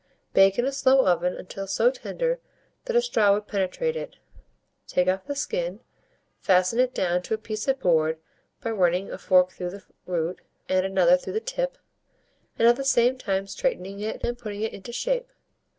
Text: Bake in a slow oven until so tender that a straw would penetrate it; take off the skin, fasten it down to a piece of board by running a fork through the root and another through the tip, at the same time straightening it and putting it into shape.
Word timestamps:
Bake 0.33 0.57
in 0.57 0.65
a 0.65 0.71
slow 0.71 1.05
oven 1.05 1.35
until 1.35 1.67
so 1.67 1.91
tender 1.91 2.39
that 2.85 2.95
a 2.95 3.03
straw 3.03 3.33
would 3.35 3.45
penetrate 3.45 3.95
it; 3.95 4.15
take 4.87 5.07
off 5.07 5.27
the 5.27 5.35
skin, 5.35 5.81
fasten 6.39 6.79
it 6.79 6.95
down 6.95 7.21
to 7.21 7.35
a 7.35 7.37
piece 7.37 7.67
of 7.67 7.79
board 7.79 8.17
by 8.61 8.71
running 8.71 9.11
a 9.11 9.19
fork 9.19 9.51
through 9.51 9.69
the 9.69 9.83
root 10.07 10.41
and 10.67 10.87
another 10.87 11.17
through 11.17 11.33
the 11.33 11.39
tip, 11.39 11.77
at 12.57 12.75
the 12.77 12.83
same 12.83 13.15
time 13.15 13.45
straightening 13.45 13.99
it 13.99 14.23
and 14.23 14.39
putting 14.39 14.63
it 14.63 14.73
into 14.73 14.91
shape. 14.91 15.31